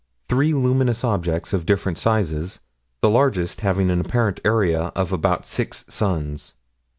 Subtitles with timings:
[0.27, 2.59] Three luminous objects, of different sizes,
[3.03, 6.55] the largest having an apparent area of about six suns.